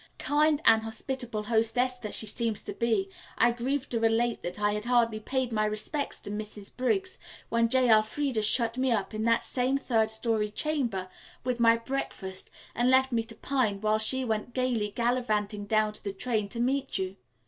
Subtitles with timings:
[0.17, 3.07] Kind and hospitable hostess that she seems to be,
[3.37, 6.75] I grieve to relate that I had hardly paid my respects to Mrs.
[6.75, 7.87] Briggs when J.
[7.87, 11.07] Elfreda shut me up in that same third story chamber
[11.43, 16.03] with my breakfast and left me to pine while she went gayly gallivanting down to
[16.03, 17.15] the train to meet you.